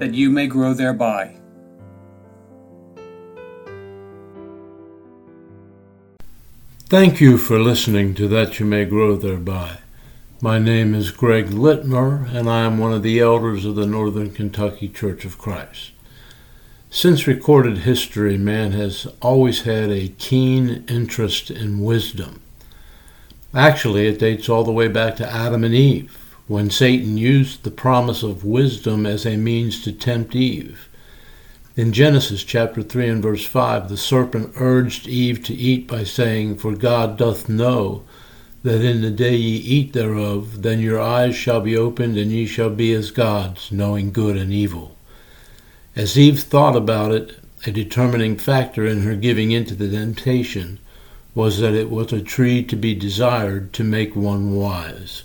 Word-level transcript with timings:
that 0.00 0.14
you 0.14 0.30
may 0.30 0.46
grow 0.46 0.72
thereby. 0.72 1.36
Thank 6.88 7.20
you 7.20 7.36
for 7.36 7.58
listening 7.58 8.14
to 8.14 8.26
That 8.26 8.58
You 8.58 8.64
May 8.64 8.86
Grow 8.86 9.14
Thereby. 9.14 9.76
My 10.40 10.58
name 10.58 10.94
is 10.94 11.10
Greg 11.10 11.48
Litmer, 11.50 12.34
and 12.34 12.48
I 12.48 12.62
am 12.62 12.78
one 12.78 12.94
of 12.94 13.02
the 13.02 13.20
elders 13.20 13.66
of 13.66 13.74
the 13.74 13.86
Northern 13.86 14.30
Kentucky 14.30 14.88
Church 14.88 15.26
of 15.26 15.36
Christ. 15.36 15.92
Since 16.88 17.26
recorded 17.26 17.78
history, 17.78 18.38
man 18.38 18.72
has 18.72 19.06
always 19.20 19.62
had 19.62 19.90
a 19.90 20.08
keen 20.16 20.82
interest 20.88 21.50
in 21.50 21.84
wisdom. 21.84 22.40
Actually, 23.52 24.06
it 24.06 24.18
dates 24.18 24.48
all 24.48 24.64
the 24.64 24.72
way 24.72 24.88
back 24.88 25.16
to 25.16 25.30
Adam 25.30 25.62
and 25.62 25.74
Eve 25.74 26.29
when 26.50 26.68
Satan 26.68 27.16
used 27.16 27.62
the 27.62 27.70
promise 27.70 28.24
of 28.24 28.44
wisdom 28.44 29.06
as 29.06 29.24
a 29.24 29.36
means 29.36 29.84
to 29.84 29.92
tempt 29.92 30.34
Eve. 30.34 30.88
In 31.76 31.92
Genesis 31.92 32.42
chapter 32.42 32.82
3 32.82 33.08
and 33.08 33.22
verse 33.22 33.46
5, 33.46 33.88
the 33.88 33.96
serpent 33.96 34.54
urged 34.56 35.06
Eve 35.06 35.44
to 35.44 35.54
eat 35.54 35.86
by 35.86 36.02
saying, 36.02 36.56
For 36.56 36.74
God 36.74 37.16
doth 37.16 37.48
know 37.48 38.02
that 38.64 38.84
in 38.84 39.00
the 39.00 39.12
day 39.12 39.36
ye 39.36 39.58
eat 39.58 39.92
thereof, 39.92 40.62
then 40.62 40.80
your 40.80 41.00
eyes 41.00 41.36
shall 41.36 41.60
be 41.60 41.76
opened, 41.76 42.18
and 42.18 42.32
ye 42.32 42.46
shall 42.46 42.70
be 42.70 42.92
as 42.94 43.12
gods, 43.12 43.70
knowing 43.70 44.10
good 44.10 44.36
and 44.36 44.52
evil. 44.52 44.96
As 45.94 46.18
Eve 46.18 46.40
thought 46.40 46.74
about 46.74 47.12
it, 47.12 47.38
a 47.64 47.70
determining 47.70 48.36
factor 48.36 48.84
in 48.84 49.02
her 49.02 49.14
giving 49.14 49.52
in 49.52 49.66
to 49.66 49.76
the 49.76 49.88
temptation 49.88 50.80
was 51.32 51.60
that 51.60 51.74
it 51.74 51.90
was 51.90 52.12
a 52.12 52.20
tree 52.20 52.64
to 52.64 52.74
be 52.74 52.92
desired 52.92 53.72
to 53.74 53.84
make 53.84 54.16
one 54.16 54.56
wise. 54.56 55.22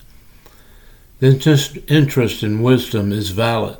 The 1.19 1.81
interest 1.87 2.43
in 2.43 2.61
wisdom 2.61 3.13
is 3.13 3.29
valid, 3.29 3.77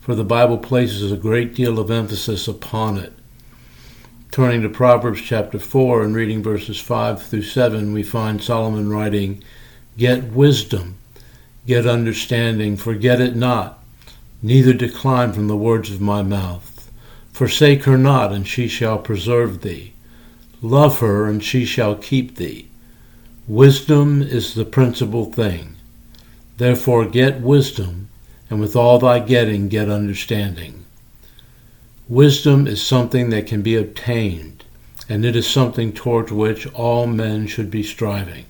for 0.00 0.14
the 0.14 0.24
Bible 0.24 0.56
places 0.56 1.12
a 1.12 1.16
great 1.18 1.54
deal 1.54 1.78
of 1.78 1.90
emphasis 1.90 2.48
upon 2.48 2.96
it. 2.96 3.12
Turning 4.30 4.62
to 4.62 4.70
Proverbs 4.70 5.20
chapter 5.20 5.58
4 5.58 6.02
and 6.02 6.14
reading 6.14 6.42
verses 6.42 6.80
5 6.80 7.22
through 7.22 7.42
7, 7.42 7.92
we 7.92 8.02
find 8.02 8.42
Solomon 8.42 8.88
writing, 8.88 9.44
Get 9.98 10.32
wisdom, 10.32 10.96
get 11.66 11.86
understanding, 11.86 12.78
forget 12.78 13.20
it 13.20 13.36
not, 13.36 13.84
neither 14.40 14.72
decline 14.72 15.34
from 15.34 15.48
the 15.48 15.58
words 15.58 15.90
of 15.90 16.00
my 16.00 16.22
mouth. 16.22 16.90
Forsake 17.34 17.84
her 17.84 17.98
not, 17.98 18.32
and 18.32 18.48
she 18.48 18.66
shall 18.66 18.96
preserve 18.96 19.60
thee. 19.60 19.92
Love 20.62 21.00
her, 21.00 21.26
and 21.26 21.44
she 21.44 21.66
shall 21.66 21.96
keep 21.96 22.36
thee. 22.36 22.70
Wisdom 23.46 24.22
is 24.22 24.54
the 24.54 24.64
principal 24.64 25.26
thing. 25.26 25.75
Therefore 26.58 27.04
get 27.04 27.40
wisdom, 27.40 28.08
and 28.48 28.60
with 28.60 28.76
all 28.76 28.98
thy 28.98 29.18
getting 29.18 29.68
get 29.68 29.90
understanding. 29.90 30.84
Wisdom 32.08 32.66
is 32.66 32.80
something 32.80 33.30
that 33.30 33.46
can 33.46 33.62
be 33.62 33.74
obtained, 33.74 34.64
and 35.08 35.24
it 35.24 35.36
is 35.36 35.46
something 35.46 35.92
towards 35.92 36.32
which 36.32 36.66
all 36.74 37.06
men 37.06 37.46
should 37.46 37.70
be 37.70 37.82
striving. 37.82 38.46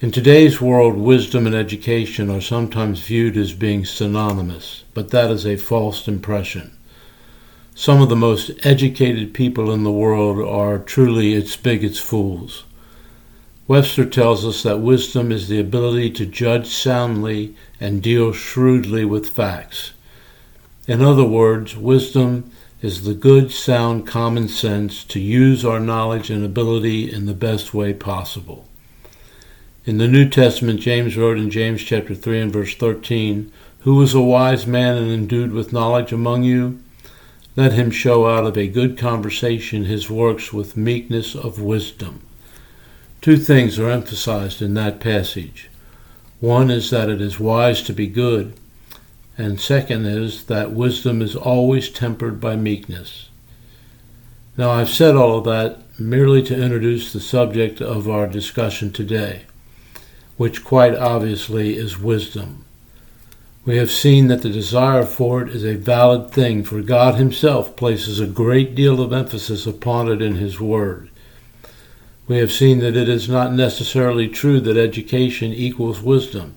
In 0.00 0.12
today's 0.12 0.60
world, 0.60 0.96
wisdom 0.96 1.46
and 1.46 1.54
education 1.54 2.30
are 2.30 2.40
sometimes 2.40 3.00
viewed 3.00 3.36
as 3.36 3.52
being 3.52 3.84
synonymous, 3.84 4.84
but 4.94 5.10
that 5.10 5.30
is 5.30 5.46
a 5.46 5.56
false 5.56 6.06
impression. 6.06 6.76
Some 7.74 8.02
of 8.02 8.08
the 8.08 8.16
most 8.16 8.50
educated 8.64 9.32
people 9.32 9.72
in 9.72 9.84
the 9.84 9.90
world 9.90 10.38
are 10.38 10.78
truly 10.78 11.34
its 11.34 11.56
biggest 11.56 12.02
fools. 12.02 12.64
Webster 13.68 14.06
tells 14.06 14.46
us 14.46 14.62
that 14.62 14.80
wisdom 14.80 15.30
is 15.30 15.48
the 15.48 15.60
ability 15.60 16.08
to 16.12 16.24
judge 16.24 16.68
soundly 16.68 17.54
and 17.78 18.02
deal 18.02 18.32
shrewdly 18.32 19.04
with 19.04 19.28
facts. 19.28 19.92
In 20.86 21.02
other 21.02 21.26
words, 21.26 21.76
wisdom 21.76 22.50
is 22.80 23.04
the 23.04 23.12
good, 23.12 23.50
sound 23.50 24.06
common 24.06 24.48
sense 24.48 25.04
to 25.04 25.20
use 25.20 25.66
our 25.66 25.80
knowledge 25.80 26.30
and 26.30 26.46
ability 26.46 27.12
in 27.12 27.26
the 27.26 27.34
best 27.34 27.74
way 27.74 27.92
possible. 27.92 28.66
In 29.84 29.98
the 29.98 30.08
New 30.08 30.26
Testament, 30.30 30.80
James 30.80 31.14
wrote 31.18 31.36
in 31.36 31.50
James 31.50 31.82
chapter 31.82 32.14
3 32.14 32.40
and 32.40 32.52
verse 32.52 32.74
13, 32.74 33.52
Who 33.80 34.00
is 34.00 34.14
a 34.14 34.20
wise 34.22 34.66
man 34.66 34.96
and 34.96 35.10
endued 35.10 35.52
with 35.52 35.74
knowledge 35.74 36.10
among 36.10 36.42
you? 36.42 36.78
Let 37.54 37.74
him 37.74 37.90
show 37.90 38.26
out 38.26 38.46
of 38.46 38.56
a 38.56 38.66
good 38.66 38.96
conversation 38.96 39.84
his 39.84 40.08
works 40.08 40.54
with 40.54 40.74
meekness 40.74 41.34
of 41.34 41.60
wisdom. 41.60 42.22
Two 43.20 43.36
things 43.36 43.78
are 43.78 43.90
emphasized 43.90 44.62
in 44.62 44.74
that 44.74 45.00
passage. 45.00 45.68
One 46.40 46.70
is 46.70 46.90
that 46.90 47.08
it 47.08 47.20
is 47.20 47.40
wise 47.40 47.82
to 47.82 47.92
be 47.92 48.06
good, 48.06 48.54
and 49.36 49.60
second 49.60 50.06
is 50.06 50.44
that 50.44 50.70
wisdom 50.70 51.20
is 51.20 51.34
always 51.34 51.88
tempered 51.88 52.40
by 52.40 52.54
meekness. 52.54 53.28
Now, 54.56 54.70
I've 54.70 54.88
said 54.88 55.16
all 55.16 55.38
of 55.38 55.44
that 55.44 55.78
merely 55.98 56.42
to 56.42 56.60
introduce 56.60 57.12
the 57.12 57.20
subject 57.20 57.80
of 57.80 58.08
our 58.08 58.28
discussion 58.28 58.92
today, 58.92 59.42
which 60.36 60.64
quite 60.64 60.94
obviously 60.94 61.76
is 61.76 61.98
wisdom. 61.98 62.64
We 63.64 63.76
have 63.78 63.90
seen 63.90 64.28
that 64.28 64.42
the 64.42 64.48
desire 64.48 65.04
for 65.04 65.42
it 65.42 65.48
is 65.48 65.64
a 65.64 65.74
valid 65.74 66.30
thing, 66.30 66.62
for 66.62 66.80
God 66.82 67.16
Himself 67.16 67.76
places 67.76 68.20
a 68.20 68.26
great 68.26 68.74
deal 68.76 69.00
of 69.00 69.12
emphasis 69.12 69.66
upon 69.66 70.08
it 70.08 70.22
in 70.22 70.36
His 70.36 70.60
Word. 70.60 71.07
We 72.28 72.36
have 72.38 72.52
seen 72.52 72.80
that 72.80 72.94
it 72.94 73.08
is 73.08 73.26
not 73.26 73.54
necessarily 73.54 74.28
true 74.28 74.60
that 74.60 74.76
education 74.76 75.52
equals 75.52 76.02
wisdom. 76.02 76.56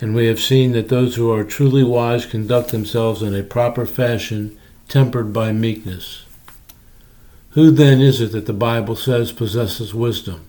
And 0.00 0.14
we 0.14 0.26
have 0.26 0.38
seen 0.38 0.70
that 0.72 0.88
those 0.88 1.16
who 1.16 1.32
are 1.32 1.42
truly 1.42 1.82
wise 1.82 2.24
conduct 2.24 2.70
themselves 2.70 3.20
in 3.20 3.34
a 3.34 3.42
proper 3.42 3.84
fashion, 3.84 4.56
tempered 4.86 5.32
by 5.32 5.50
meekness. 5.52 6.24
Who 7.50 7.72
then 7.72 8.00
is 8.00 8.20
it 8.20 8.30
that 8.32 8.46
the 8.46 8.52
Bible 8.52 8.94
says 8.94 9.32
possesses 9.32 9.92
wisdom? 9.92 10.46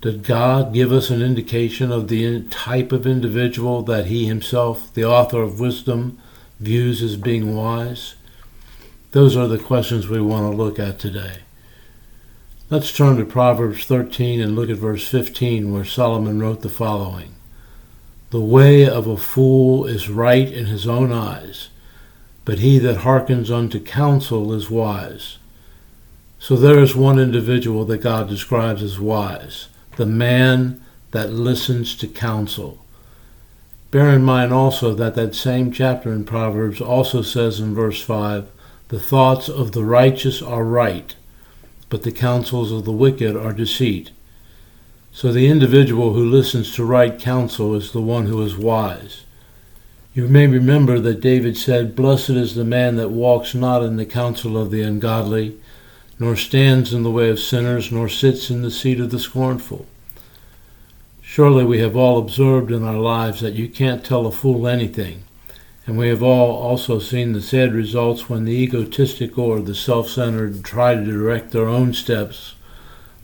Did 0.00 0.22
God 0.22 0.72
give 0.72 0.90
us 0.90 1.10
an 1.10 1.20
indication 1.20 1.92
of 1.92 2.08
the 2.08 2.42
type 2.44 2.92
of 2.92 3.06
individual 3.06 3.82
that 3.82 4.06
He 4.06 4.26
Himself, 4.26 4.92
the 4.94 5.04
author 5.04 5.42
of 5.42 5.60
wisdom, 5.60 6.18
views 6.60 7.02
as 7.02 7.18
being 7.18 7.54
wise? 7.54 8.14
Those 9.10 9.36
are 9.36 9.48
the 9.48 9.58
questions 9.58 10.08
we 10.08 10.20
want 10.20 10.50
to 10.50 10.56
look 10.56 10.78
at 10.78 10.98
today. 10.98 11.40
Let's 12.70 12.96
turn 12.96 13.18
to 13.18 13.26
Proverbs 13.26 13.84
13 13.84 14.40
and 14.40 14.56
look 14.56 14.70
at 14.70 14.78
verse 14.78 15.06
15, 15.06 15.70
where 15.70 15.84
Solomon 15.84 16.40
wrote 16.40 16.62
the 16.62 16.70
following 16.70 17.34
The 18.30 18.40
way 18.40 18.88
of 18.88 19.06
a 19.06 19.18
fool 19.18 19.84
is 19.84 20.08
right 20.08 20.50
in 20.50 20.64
his 20.64 20.88
own 20.88 21.12
eyes, 21.12 21.68
but 22.46 22.60
he 22.60 22.78
that 22.78 22.98
hearkens 22.98 23.50
unto 23.50 23.78
counsel 23.78 24.50
is 24.54 24.70
wise. 24.70 25.36
So 26.38 26.56
there 26.56 26.78
is 26.78 26.96
one 26.96 27.18
individual 27.18 27.84
that 27.84 27.98
God 27.98 28.30
describes 28.30 28.82
as 28.82 28.98
wise, 28.98 29.68
the 29.96 30.06
man 30.06 30.82
that 31.10 31.34
listens 31.34 31.94
to 31.96 32.08
counsel. 32.08 32.82
Bear 33.90 34.08
in 34.08 34.24
mind 34.24 34.54
also 34.54 34.94
that 34.94 35.14
that 35.16 35.34
same 35.34 35.70
chapter 35.70 36.10
in 36.14 36.24
Proverbs 36.24 36.80
also 36.80 37.20
says 37.20 37.60
in 37.60 37.74
verse 37.74 38.00
5 38.00 38.48
The 38.88 38.98
thoughts 38.98 39.50
of 39.50 39.72
the 39.72 39.84
righteous 39.84 40.40
are 40.40 40.64
right 40.64 41.14
but 41.94 42.02
the 42.02 42.10
counsels 42.10 42.72
of 42.72 42.84
the 42.84 42.90
wicked 42.90 43.36
are 43.36 43.52
deceit. 43.52 44.10
So 45.12 45.30
the 45.30 45.46
individual 45.46 46.12
who 46.12 46.28
listens 46.28 46.74
to 46.74 46.84
right 46.84 47.16
counsel 47.16 47.72
is 47.72 47.92
the 47.92 48.00
one 48.00 48.26
who 48.26 48.42
is 48.42 48.56
wise. 48.56 49.22
You 50.12 50.26
may 50.26 50.48
remember 50.48 50.98
that 50.98 51.20
David 51.20 51.56
said, 51.56 51.94
Blessed 51.94 52.30
is 52.30 52.56
the 52.56 52.64
man 52.64 52.96
that 52.96 53.10
walks 53.10 53.54
not 53.54 53.84
in 53.84 53.96
the 53.96 54.04
counsel 54.04 54.58
of 54.58 54.72
the 54.72 54.82
ungodly, 54.82 55.56
nor 56.18 56.34
stands 56.34 56.92
in 56.92 57.04
the 57.04 57.12
way 57.12 57.30
of 57.30 57.38
sinners, 57.38 57.92
nor 57.92 58.08
sits 58.08 58.50
in 58.50 58.62
the 58.62 58.72
seat 58.72 58.98
of 58.98 59.12
the 59.12 59.20
scornful. 59.20 59.86
Surely 61.22 61.64
we 61.64 61.78
have 61.78 61.94
all 61.94 62.18
observed 62.18 62.72
in 62.72 62.82
our 62.82 62.98
lives 62.98 63.40
that 63.40 63.54
you 63.54 63.68
can't 63.68 64.04
tell 64.04 64.26
a 64.26 64.32
fool 64.32 64.66
anything, 64.66 65.22
and 65.86 65.98
we 65.98 66.08
have 66.08 66.22
all 66.22 66.56
also 66.56 66.98
seen 66.98 67.32
the 67.32 67.42
sad 67.42 67.74
results 67.74 68.28
when 68.28 68.44
the 68.44 68.52
egotistic 68.52 69.36
or 69.36 69.60
the 69.60 69.74
self 69.74 70.08
centered 70.08 70.64
try 70.64 70.94
to 70.94 71.04
direct 71.04 71.50
their 71.50 71.68
own 71.68 71.92
steps 71.92 72.54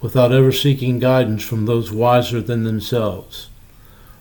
without 0.01 0.33
ever 0.33 0.53
seeking 0.53 0.99
guidance 0.99 1.43
from 1.43 1.67
those 1.67 1.93
wiser 1.93 2.41
than 2.41 2.65
themselves. 2.65 3.49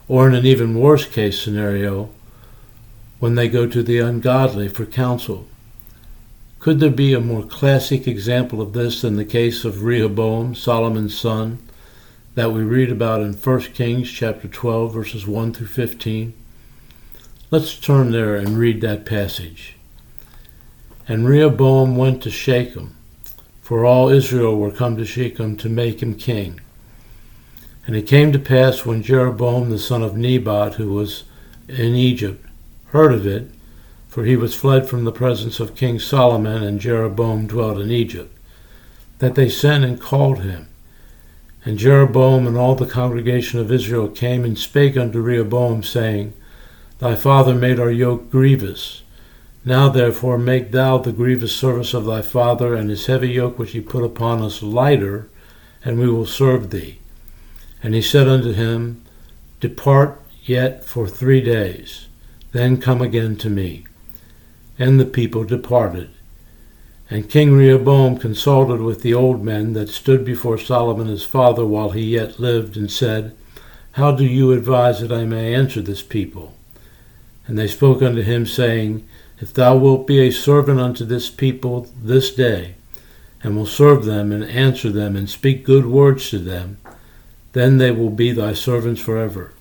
Or 0.08 0.28
in 0.28 0.36
an 0.36 0.46
even 0.46 0.80
worse 0.80 1.06
case 1.06 1.42
scenario, 1.42 2.10
when 3.20 3.36
they 3.36 3.50
go 3.50 3.68
to 3.68 3.84
the 3.84 4.00
ungodly 4.00 4.70
for 4.70 4.86
counsel. 4.86 5.46
Could 6.60 6.80
there 6.80 6.90
be 6.90 7.14
a 7.14 7.20
more 7.20 7.44
classic 7.44 8.08
example 8.08 8.62
of 8.62 8.74
this 8.74 9.02
than 9.02 9.16
the 9.16 9.26
case 9.26 9.64
of 9.66 9.84
Rehoboam, 9.84 10.56
Solomon's 10.56 11.18
son, 11.18 11.60
that 12.36 12.52
we 12.52 12.64
read 12.64 12.92
about 12.92 13.22
in 13.22 13.34
1 13.34 13.60
Kings 13.74 14.10
chapter 14.10 14.48
12 14.48 14.94
verses 14.94 15.28
1 15.28 15.54
through 15.54 15.68
15? 15.68 16.34
Let's 17.52 17.80
turn 17.80 18.12
there 18.12 18.36
and 18.36 18.60
read 18.60 18.80
that 18.82 19.08
passage. 19.08 19.76
And 21.08 21.28
Rehoboam 21.28 21.96
went 21.96 22.22
to 22.22 22.30
Shechem, 22.30 22.96
for 23.64 23.84
all 23.84 24.10
Israel 24.10 24.56
were 24.56 24.70
come 24.70 24.98
to 24.98 25.06
Shechem 25.06 25.58
to 25.58 25.68
make 25.68 26.04
him 26.04 26.14
king. 26.14 26.62
And 27.88 27.96
it 27.96 28.06
came 28.06 28.32
to 28.34 28.38
pass 28.38 28.86
when 28.86 29.02
Jeroboam 29.02 29.72
the 29.72 29.80
son 29.80 30.04
of 30.04 30.16
Nebat, 30.16 30.76
who 30.76 30.94
was 30.94 31.24
in 31.68 31.96
Egypt, 31.96 32.46
heard 32.90 33.12
of 33.12 33.26
it, 33.26 33.50
for 34.08 34.26
he 34.26 34.36
was 34.36 34.54
fled 34.54 34.88
from 34.88 35.04
the 35.04 35.12
presence 35.12 35.60
of 35.60 35.76
King 35.76 35.98
Solomon, 35.98 36.62
and 36.62 36.80
Jeroboam 36.80 37.48
dwelt 37.48 37.80
in 37.80 37.90
Egypt, 37.90 38.32
that 39.18 39.34
they 39.34 39.50
sent 39.50 39.84
and 39.84 40.00
called 40.00 40.42
him. 40.42 40.68
And 41.66 41.80
Jeroboam 41.80 42.46
and 42.46 42.58
all 42.58 42.76
the 42.76 42.86
congregation 42.86 43.60
of 43.60 43.72
Israel 43.72 44.08
came 44.08 44.46
and 44.46 44.56
spake 44.56 44.96
unto 44.96 45.20
Rehoboam, 45.20 45.82
saying, 45.82 46.34
Thy 47.00 47.16
father 47.16 47.56
made 47.56 47.80
our 47.80 47.92
yoke 47.92 48.30
grievous. 48.30 49.04
Now 49.64 49.88
therefore 49.88 50.38
make 50.38 50.72
thou 50.72 50.98
the 50.98 51.14
grievous 51.14 51.56
service 51.56 51.94
of 51.94 52.06
thy 52.06 52.22
father 52.22 52.76
and 52.76 52.90
his 52.90 53.06
heavy 53.06 53.30
yoke 53.30 53.58
which 53.58 53.72
he 53.72 53.80
put 53.80 54.04
upon 54.04 54.42
us 54.42 54.62
lighter, 54.62 55.30
and 55.84 55.98
we 55.98 56.10
will 56.10 56.26
serve 56.26 56.70
thee. 56.72 57.00
And 57.82 57.94
he 57.94 58.02
said 58.02 58.28
unto 58.28 58.52
him, 58.52 59.02
Depart 59.62 60.22
yet 60.44 60.84
for 60.84 61.08
three 61.08 61.40
days, 61.40 62.08
then 62.52 62.82
come 62.82 63.02
again 63.02 63.38
to 63.38 63.50
me. 63.50 63.86
And 64.78 65.00
the 65.00 65.06
people 65.06 65.46
departed. 65.46 66.10
And 67.10 67.30
King 67.30 67.54
Rehoboam 67.54 68.18
consulted 68.18 68.82
with 68.82 69.04
the 69.04 69.14
old 69.14 69.42
men 69.42 69.72
that 69.74 69.90
stood 69.90 70.26
before 70.26 70.58
Solomon 70.58 71.08
his 71.08 71.24
father 71.24 71.66
while 71.66 71.92
he 71.92 72.02
yet 72.02 72.42
lived, 72.42 72.76
and 72.76 72.92
said, 72.92 73.36
How 73.94 74.12
do 74.12 74.26
you 74.26 74.52
advise 74.52 75.00
that 75.00 75.14
I 75.14 75.24
may 75.24 75.54
answer 75.56 75.82
this 75.82 76.04
people? 76.04 76.56
And 77.50 77.58
they 77.58 77.68
spoke 77.68 78.04
unto 78.04 78.22
him, 78.22 78.46
saying, 78.46 79.08
If 79.40 79.56
thou 79.56 79.76
wilt 79.76 80.06
be 80.06 80.20
a 80.20 80.32
servant 80.32 80.80
unto 80.80 81.04
this 81.04 81.32
people 81.32 81.88
this 82.00 82.30
day, 82.30 82.76
and 83.42 83.58
will 83.58 83.66
serve 83.66 84.06
them, 84.06 84.32
and 84.32 84.44
answer 84.44 84.92
them, 84.92 85.16
and 85.16 85.28
speak 85.28 85.66
good 85.66 85.88
words 85.88 86.30
to 86.30 86.38
them, 86.38 86.78
then 87.54 87.80
they 87.80 87.90
will 87.90 88.12
be 88.12 88.32
thy 88.32 88.54
servants 88.54 89.02
forever. 89.02 89.52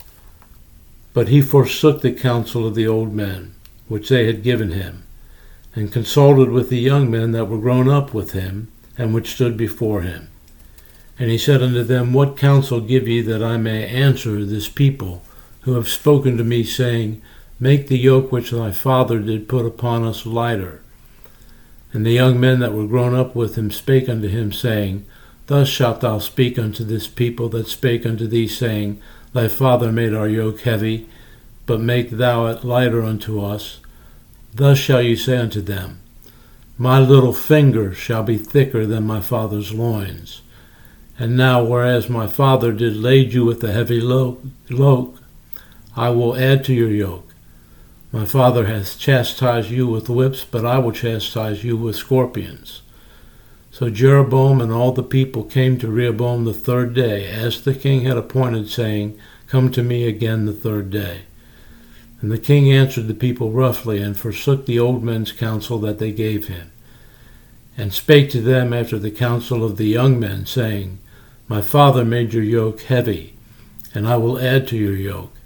But 1.15 1.29
he 1.29 1.41
forsook 1.41 2.03
the 2.03 2.13
counsel 2.13 2.67
of 2.67 2.75
the 2.75 2.87
old 2.87 3.15
men, 3.15 3.55
which 3.89 4.11
they 4.11 4.27
had 4.27 4.43
given 4.43 4.73
him, 4.73 5.05
and 5.75 5.91
consulted 5.91 6.51
with 6.51 6.69
the 6.69 6.77
young 6.77 7.11
men 7.11 7.33
that 7.33 7.47
were 7.47 7.57
grown 7.57 7.89
up 7.89 8.13
with 8.13 8.33
him, 8.33 8.71
and 8.99 9.15
which 9.15 9.33
stood 9.33 9.57
before 9.57 10.03
him. 10.03 10.29
And 11.19 11.31
he 11.31 11.39
said 11.39 11.63
unto 11.63 11.83
them, 11.85 12.13
What 12.13 12.37
counsel 12.37 12.83
give 12.83 13.09
ye 13.09 13.23
that 13.23 13.43
I 13.43 13.57
may 13.57 13.87
answer 13.87 14.45
this 14.45 14.69
people, 14.69 15.23
who 15.63 15.73
have 15.73 15.89
spoken 15.89 16.37
to 16.37 16.45
me, 16.45 16.65
saying, 16.65 17.23
Make 17.61 17.89
the 17.89 17.99
yoke 17.99 18.31
which 18.31 18.51
thy 18.51 18.71
father 18.71 19.19
did 19.19 19.49
put 19.49 19.67
upon 19.67 20.05
us 20.05 20.25
lighter? 20.25 20.81
And 21.93 22.07
the 22.07 22.13
young 22.13 22.39
men 22.39 22.61
that 22.61 22.73
were 22.73 22.87
grown 22.87 23.15
up 23.15 23.35
with 23.35 23.57
him 23.57 23.71
spake 23.71 24.09
unto 24.09 24.29
him, 24.29 24.53
saying, 24.53 25.05
Thus 25.49 25.69
shalt 25.69 26.01
thou 26.01 26.19
speak 26.19 26.59
unto 26.59 26.85
this 26.85 27.09
people 27.09 27.49
that 27.49 27.67
spake 27.67 28.07
unto 28.07 28.27
thee, 28.29 28.47
saying, 28.47 29.01
Thy 29.33 29.49
father 29.49 29.91
made 29.91 30.15
our 30.15 30.29
yoke 30.29 30.61
heavy, 30.61 31.09
but 31.67 31.81
make 31.81 32.11
thou 32.11 32.47
it 32.47 32.65
lighter 32.65 33.03
unto 33.03 33.41
us. 33.41 33.81
Thus 34.55 34.79
shall 34.79 35.03
ye 35.03 35.17
say 35.17 35.37
unto 35.39 35.61
them, 35.61 36.01
My 36.77 37.01
little 37.01 37.35
finger 37.35 37.93
shall 37.93 38.23
be 38.23 38.39
thicker 38.39 38.87
than 38.87 39.07
my 39.07 39.21
father's 39.21 39.73
loins. 39.73 40.43
And 41.19 41.37
now, 41.37 41.65
whereas 41.65 42.09
my 42.09 42.29
father 42.29 42.73
did 42.73 42.97
lade 42.97 43.33
you 43.33 43.45
with 43.45 43.65
a 43.65 43.73
heavy 43.73 43.97
yoke, 43.97 45.19
I 45.97 46.11
will 46.11 46.37
add 46.37 46.65
to 46.67 46.75
your 46.75 46.91
yoke. 46.91 47.28
My 48.11 48.25
father 48.25 48.67
hath 48.67 48.99
chastised 48.99 49.71
you 49.71 49.87
with 49.87 50.09
whips, 50.09 50.43
but 50.43 50.65
I 50.65 50.79
will 50.79 50.93
chastise 50.93 51.63
you 51.63 51.77
with 51.77 51.97
scorpions. 51.97 52.81
So 53.71 53.91
Jeroboam 53.91 54.63
and 54.63 54.73
all 54.73 54.93
the 54.93 55.03
people 55.03 55.45
came 55.45 55.79
to 55.79 55.89
Rehoboam 55.89 56.45
the 56.45 56.55
third 56.55 56.95
day, 56.95 57.29
as 57.29 57.63
the 57.63 57.75
king 57.75 58.03
had 58.05 58.17
appointed, 58.17 58.71
saying, 58.71 59.19
Come 59.47 59.71
to 59.73 59.83
me 59.83 60.07
again 60.07 60.47
the 60.47 60.55
third 60.55 60.91
day. 60.91 61.23
And 62.21 62.33
the 62.33 62.39
king 62.39 62.73
answered 62.73 63.09
the 63.09 63.15
people 63.15 63.53
roughly, 63.53 64.01
and 64.01 64.17
forsook 64.17 64.65
the 64.65 64.79
old 64.79 65.05
men's 65.05 65.31
counsel 65.31 65.79
that 65.81 65.99
they 65.99 66.11
gave 66.11 66.49
him, 66.49 66.73
and 67.77 67.93
spake 67.93 68.31
to 68.31 68.41
them 68.41 68.73
after 68.73 68.99
the 68.99 69.11
counsel 69.11 69.63
of 69.63 69.77
the 69.77 69.87
young 69.87 70.19
men, 70.19 70.47
saying, 70.47 70.99
My 71.47 71.61
father 71.61 72.05
made 72.07 72.33
your 72.33 72.43
yoke 72.43 72.81
heavy, 72.81 73.37
and 73.95 74.09
I 74.09 74.17
will 74.17 74.39
add 74.39 74.67
to 74.69 74.77
your 74.77 74.97
yoke. 74.97 75.38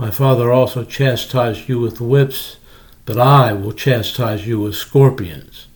My 0.00 0.10
father 0.10 0.50
also 0.50 0.82
chastised 0.82 1.68
you 1.68 1.78
with 1.78 2.00
whips, 2.00 2.56
but 3.04 3.18
I 3.18 3.52
will 3.52 3.74
chastise 3.74 4.46
you 4.46 4.58
with 4.58 4.74
scorpions. 4.74 5.66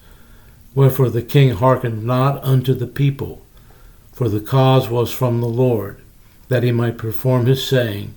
Wherefore 0.75 1.11
the 1.11 1.21
king 1.21 1.51
hearkened 1.51 2.05
not 2.05 2.43
unto 2.43 2.73
the 2.73 2.87
people, 2.87 3.43
for 4.15 4.31
the 4.31 4.41
cause 4.41 4.89
was 4.89 5.13
from 5.13 5.43
the 5.43 5.47
Lord, 5.47 6.01
that 6.49 6.63
he 6.63 6.73
might 6.73 6.97
perform 6.97 7.45
his 7.45 7.69
saying, 7.69 8.15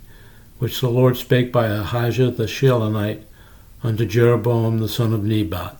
which 0.59 0.79
the 0.79 0.87
Lord 0.87 1.17
spake 1.17 1.51
by 1.51 1.65
Ahijah 1.67 2.31
the 2.31 2.45
Shilonite 2.45 3.23
unto 3.83 4.05
Jeroboam 4.05 4.79
the 4.79 4.87
son 4.87 5.11
of 5.11 5.25
Nebat. 5.25 5.75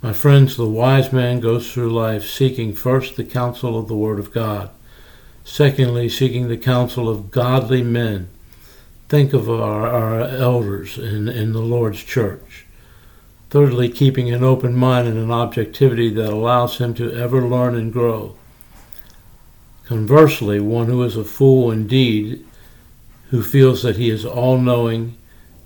My 0.00 0.14
friends, 0.14 0.56
the 0.56 0.64
wise 0.64 1.12
man 1.12 1.40
goes 1.40 1.70
through 1.70 1.92
life 1.92 2.24
seeking 2.24 2.72
first 2.72 3.16
the 3.16 3.24
counsel 3.24 3.78
of 3.78 3.86
the 3.86 3.96
Word 3.96 4.18
of 4.18 4.32
God, 4.32 4.70
secondly, 5.44 6.08
seeking 6.08 6.48
the 6.48 6.56
counsel 6.56 7.06
of 7.06 7.30
godly 7.30 7.82
men. 7.82 8.30
Think 9.10 9.32
of 9.32 9.50
our, 9.50 9.88
our 9.88 10.20
elders 10.20 10.96
in, 10.96 11.28
in 11.28 11.52
the 11.52 11.58
Lord's 11.58 12.04
church. 12.04 12.64
Thirdly, 13.50 13.88
keeping 13.88 14.30
an 14.30 14.44
open 14.44 14.76
mind 14.76 15.08
and 15.08 15.18
an 15.18 15.32
objectivity 15.32 16.10
that 16.10 16.32
allows 16.32 16.78
him 16.78 16.94
to 16.94 17.12
ever 17.12 17.42
learn 17.42 17.74
and 17.74 17.92
grow. 17.92 18.36
Conversely, 19.84 20.60
one 20.60 20.86
who 20.86 21.02
is 21.02 21.16
a 21.16 21.24
fool 21.24 21.72
indeed, 21.72 22.46
who 23.30 23.42
feels 23.42 23.82
that 23.82 23.96
he 23.96 24.10
is 24.10 24.24
all 24.24 24.58
knowing, 24.58 25.16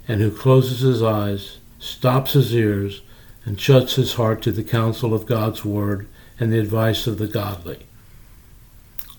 and 0.09 0.23
who 0.23 0.31
closes 0.31 0.81
his 0.81 1.03
eyes, 1.03 1.59
stops 1.79 2.33
his 2.33 2.55
ears, 2.55 3.03
and 3.45 3.61
shuts 3.61 3.97
his 3.97 4.15
heart 4.15 4.41
to 4.41 4.53
the 4.53 4.65
counsel 4.65 5.13
of 5.13 5.27
God's 5.27 5.67
word 5.67 6.09
and 6.41 6.51
the 6.51 6.61
advice 6.61 7.07
of 7.07 7.19
the 7.19 7.29
godly. 7.29 7.81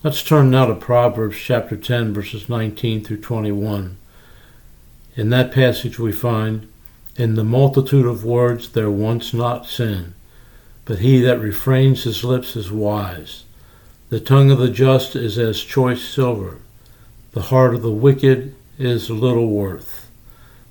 Let's 0.02 0.24
turn 0.24 0.50
now 0.50 0.66
to 0.66 0.74
Proverbs 0.74 1.36
chapter 1.38 1.76
10, 1.76 2.12
verses 2.12 2.48
19 2.48 3.04
through 3.04 3.20
21. 3.20 3.98
In 5.16 5.30
that 5.30 5.50
passage, 5.50 5.98
we 5.98 6.12
find, 6.12 6.68
in 7.16 7.34
the 7.34 7.44
multitude 7.44 8.04
of 8.04 8.24
words 8.24 8.68
there 8.68 8.90
wants 8.90 9.32
not 9.32 9.66
sin, 9.66 10.12
but 10.84 10.98
he 10.98 11.20
that 11.20 11.40
refrains 11.40 12.04
his 12.04 12.22
lips 12.22 12.54
is 12.54 12.70
wise. 12.70 13.44
The 14.10 14.20
tongue 14.20 14.50
of 14.50 14.58
the 14.58 14.70
just 14.70 15.16
is 15.16 15.38
as 15.38 15.60
choice 15.62 16.04
silver, 16.04 16.58
the 17.32 17.42
heart 17.42 17.74
of 17.74 17.82
the 17.82 17.90
wicked 17.90 18.54
is 18.78 19.10
little 19.10 19.48
worth. 19.48 20.10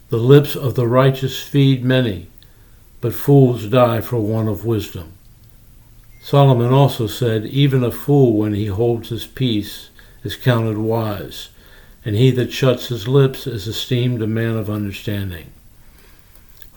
The 0.09 0.17
lips 0.17 0.55
of 0.55 0.75
the 0.75 0.87
righteous 0.87 1.41
feed 1.41 1.83
many, 1.83 2.27
but 3.01 3.13
fools 3.13 3.67
die 3.67 4.01
for 4.01 4.19
want 4.19 4.49
of 4.49 4.63
wisdom. 4.63 5.13
Solomon 6.21 6.71
also 6.71 7.07
said, 7.07 7.45
Even 7.45 7.83
a 7.83 7.91
fool, 7.91 8.37
when 8.37 8.53
he 8.53 8.67
holds 8.67 9.09
his 9.09 9.25
peace, 9.27 9.89
is 10.23 10.35
counted 10.35 10.77
wise, 10.77 11.49
and 12.05 12.15
he 12.15 12.29
that 12.31 12.53
shuts 12.53 12.87
his 12.87 13.07
lips 13.07 13.47
is 13.47 13.67
esteemed 13.67 14.21
a 14.21 14.27
man 14.27 14.55
of 14.55 14.69
understanding. 14.69 15.51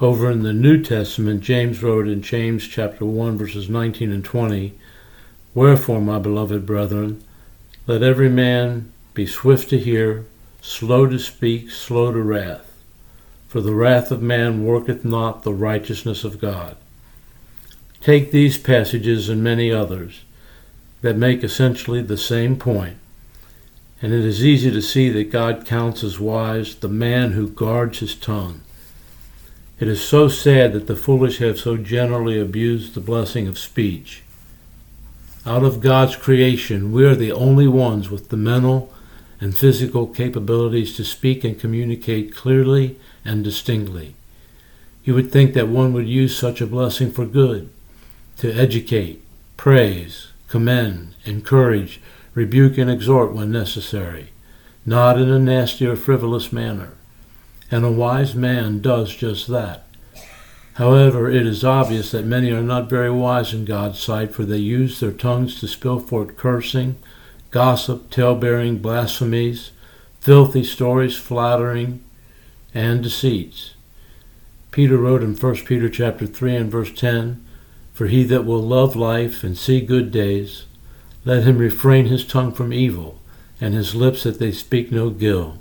Over 0.00 0.30
in 0.30 0.42
the 0.42 0.54
New 0.54 0.82
Testament, 0.82 1.42
James 1.42 1.82
wrote 1.82 2.08
in 2.08 2.22
James 2.22 2.66
chapter 2.66 3.04
1, 3.04 3.36
verses 3.36 3.68
19 3.68 4.10
and 4.10 4.24
20, 4.24 4.72
Wherefore, 5.54 6.00
my 6.00 6.18
beloved 6.18 6.64
brethren, 6.64 7.22
let 7.86 8.02
every 8.02 8.28
man 8.30 8.90
be 9.12 9.26
swift 9.26 9.68
to 9.70 9.78
hear, 9.78 10.24
slow 10.62 11.06
to 11.06 11.18
speak, 11.18 11.70
slow 11.70 12.12
to 12.12 12.22
wrath. 12.22 12.72
For 13.48 13.60
the 13.60 13.74
wrath 13.74 14.10
of 14.10 14.22
man 14.22 14.64
worketh 14.64 15.04
not 15.04 15.42
the 15.42 15.52
righteousness 15.52 16.22
of 16.22 16.40
God. 16.40 16.76
Take 18.00 18.30
these 18.30 18.56
passages 18.56 19.28
and 19.28 19.42
many 19.42 19.72
others 19.72 20.22
that 21.02 21.16
make 21.16 21.42
essentially 21.42 22.02
the 22.02 22.16
same 22.16 22.56
point, 22.56 22.96
and 24.00 24.12
it 24.12 24.24
is 24.24 24.44
easy 24.44 24.70
to 24.70 24.82
see 24.82 25.10
that 25.10 25.32
God 25.32 25.66
counts 25.66 26.04
as 26.04 26.20
wise 26.20 26.74
the 26.76 26.88
man 26.88 27.32
who 27.32 27.48
guards 27.48 27.98
his 27.98 28.14
tongue 28.14 28.62
it 29.80 29.86
is 29.86 30.04
so 30.04 30.26
sad 30.28 30.72
that 30.72 30.88
the 30.88 30.96
foolish 30.96 31.38
have 31.38 31.58
so 31.58 31.76
generally 31.76 32.40
abused 32.40 32.94
the 32.94 33.00
blessing 33.00 33.46
of 33.46 33.58
speech. 33.58 34.22
Out 35.46 35.62
of 35.62 35.80
God's 35.80 36.16
creation, 36.16 36.90
we 36.90 37.04
are 37.04 37.14
the 37.14 37.30
only 37.30 37.68
ones 37.68 38.10
with 38.10 38.28
the 38.28 38.36
mental 38.36 38.92
and 39.40 39.56
physical 39.56 40.08
capabilities 40.08 40.96
to 40.96 41.04
speak 41.04 41.44
and 41.44 41.60
communicate 41.60 42.34
clearly 42.34 42.98
and 43.24 43.44
distinctly. 43.44 44.16
You 45.04 45.14
would 45.14 45.30
think 45.30 45.54
that 45.54 45.68
one 45.68 45.92
would 45.92 46.08
use 46.08 46.36
such 46.36 46.60
a 46.60 46.66
blessing 46.66 47.12
for 47.12 47.24
good, 47.24 47.70
to 48.38 48.52
educate, 48.52 49.22
praise, 49.56 50.28
commend, 50.48 51.14
encourage, 51.24 52.00
rebuke, 52.34 52.78
and 52.78 52.90
exhort 52.90 53.32
when 53.32 53.50
necessary, 53.50 54.30
not 54.86 55.20
in 55.20 55.28
a 55.28 55.38
nasty 55.38 55.86
or 55.86 55.96
frivolous 55.96 56.52
manner. 56.52 56.92
And 57.70 57.84
a 57.84 57.90
wise 57.90 58.34
man 58.34 58.80
does 58.80 59.14
just 59.14 59.48
that. 59.48 59.84
However, 60.74 61.28
it 61.28 61.44
is 61.44 61.64
obvious 61.64 62.12
that 62.12 62.24
many 62.24 62.52
are 62.52 62.62
not 62.62 62.88
very 62.88 63.10
wise 63.10 63.52
in 63.52 63.64
God's 63.64 63.98
sight, 63.98 64.32
for 64.32 64.44
they 64.44 64.58
use 64.58 65.00
their 65.00 65.10
tongues 65.10 65.58
to 65.58 65.66
spill 65.66 65.98
forth 65.98 66.36
cursing, 66.36 66.96
gossip, 67.50 68.10
tale-bearing, 68.10 68.78
blasphemies, 68.78 69.72
filthy 70.20 70.62
stories, 70.62 71.16
flattering, 71.16 72.04
and 72.72 73.02
deceits. 73.02 73.74
Peter 74.70 74.96
wrote 74.96 75.22
in 75.22 75.34
1 75.34 75.54
Peter 75.64 75.88
chapter 75.88 76.26
3 76.28 76.54
and 76.54 76.70
verse 76.70 76.92
10, 76.92 77.44
For 77.92 78.06
he 78.06 78.22
that 78.22 78.44
will 78.44 78.62
love 78.62 78.94
life 78.94 79.42
and 79.42 79.58
see 79.58 79.80
good 79.80 80.12
days, 80.12 80.66
let 81.24 81.42
him 81.42 81.58
refrain 81.58 82.06
his 82.06 82.24
tongue 82.24 82.52
from 82.52 82.72
evil, 82.72 83.18
and 83.60 83.74
his 83.74 83.94
lips 83.94 84.22
that 84.22 84.38
they 84.38 84.52
speak 84.52 84.92
no 84.92 85.10
guile. 85.10 85.58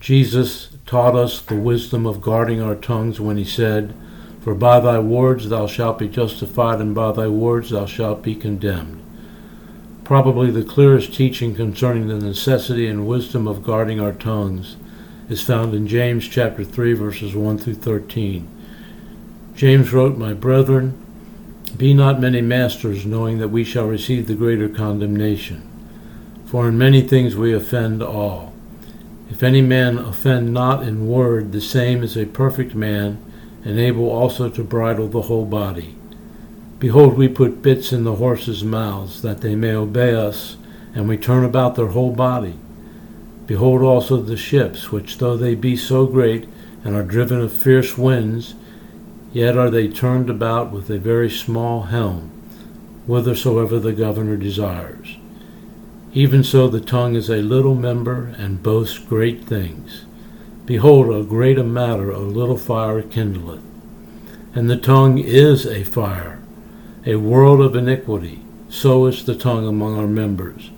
Jesus 0.00 0.70
taught 0.86 1.16
us 1.16 1.40
the 1.40 1.56
wisdom 1.56 2.06
of 2.06 2.20
guarding 2.20 2.62
our 2.62 2.76
tongues 2.76 3.20
when 3.20 3.36
he 3.36 3.44
said, 3.44 3.94
For 4.40 4.54
by 4.54 4.80
thy 4.80 4.98
words 5.00 5.48
thou 5.48 5.66
shalt 5.66 5.98
be 5.98 6.08
justified, 6.08 6.80
and 6.80 6.94
by 6.94 7.12
thy 7.12 7.28
words 7.28 7.70
thou 7.70 7.86
shalt 7.86 8.22
be 8.22 8.34
condemned. 8.34 9.02
Probably 10.04 10.50
the 10.50 10.64
clearest 10.64 11.12
teaching 11.12 11.54
concerning 11.54 12.08
the 12.08 12.18
necessity 12.18 12.86
and 12.86 13.06
wisdom 13.06 13.46
of 13.46 13.62
guarding 13.62 14.00
our 14.00 14.12
tongues 14.12 14.76
is 15.28 15.42
found 15.42 15.74
in 15.74 15.86
James 15.86 16.26
chapter 16.26 16.64
3 16.64 16.94
verses 16.94 17.34
1 17.34 17.58
through 17.58 17.74
13. 17.74 18.48
James 19.54 19.92
wrote, 19.92 20.16
My 20.16 20.32
brethren, 20.32 21.04
be 21.78 21.94
not 21.94 22.20
many 22.20 22.40
masters, 22.40 23.06
knowing 23.06 23.38
that 23.38 23.48
we 23.48 23.62
shall 23.62 23.86
receive 23.86 24.26
the 24.26 24.34
greater 24.34 24.68
condemnation. 24.68 25.62
For 26.44 26.68
in 26.68 26.76
many 26.76 27.02
things 27.02 27.36
we 27.36 27.54
offend 27.54 28.02
all. 28.02 28.52
If 29.30 29.42
any 29.42 29.62
man 29.62 29.96
offend 29.96 30.52
not 30.52 30.82
in 30.82 31.06
word, 31.06 31.52
the 31.52 31.60
same 31.60 32.02
is 32.02 32.16
a 32.16 32.26
perfect 32.26 32.74
man, 32.74 33.22
and 33.64 33.78
able 33.78 34.10
also 34.10 34.48
to 34.48 34.64
bridle 34.64 35.06
the 35.06 35.22
whole 35.22 35.44
body. 35.44 35.94
Behold, 36.80 37.16
we 37.16 37.28
put 37.28 37.62
bits 37.62 37.92
in 37.92 38.04
the 38.04 38.16
horses' 38.16 38.64
mouths, 38.64 39.22
that 39.22 39.40
they 39.40 39.54
may 39.54 39.72
obey 39.72 40.14
us, 40.14 40.56
and 40.94 41.08
we 41.08 41.16
turn 41.16 41.44
about 41.44 41.76
their 41.76 41.88
whole 41.88 42.12
body. 42.12 42.54
Behold 43.46 43.82
also 43.82 44.16
the 44.16 44.36
ships, 44.36 44.90
which 44.90 45.18
though 45.18 45.36
they 45.36 45.54
be 45.54 45.76
so 45.76 46.06
great, 46.06 46.48
and 46.82 46.96
are 46.96 47.02
driven 47.02 47.40
of 47.40 47.52
fierce 47.52 47.96
winds, 47.96 48.54
yet 49.32 49.56
are 49.56 49.70
they 49.70 49.88
turned 49.88 50.30
about 50.30 50.70
with 50.72 50.90
a 50.90 50.98
very 50.98 51.30
small 51.30 51.82
helm, 51.82 52.30
whithersoever 53.06 53.78
the 53.78 53.92
governor 53.92 54.36
desires. 54.36 55.16
Even 56.14 56.42
so 56.42 56.68
the 56.68 56.80
tongue 56.80 57.14
is 57.14 57.28
a 57.28 57.36
little 57.36 57.74
member, 57.74 58.34
and 58.38 58.62
boasts 58.62 58.98
great 58.98 59.44
things. 59.44 60.04
Behold, 60.64 61.14
a 61.14 61.22
greater 61.22 61.64
matter 61.64 62.10
a 62.10 62.18
little 62.18 62.58
fire 62.58 63.02
kindleth. 63.02 63.62
And 64.54 64.68
the 64.68 64.76
tongue 64.76 65.18
is 65.18 65.66
a 65.66 65.84
fire, 65.84 66.40
a 67.06 67.16
world 67.16 67.60
of 67.60 67.76
iniquity. 67.76 68.40
So 68.70 69.06
is 69.06 69.24
the 69.24 69.34
tongue 69.34 69.66
among 69.66 69.98
our 69.98 70.06
members, 70.06 70.70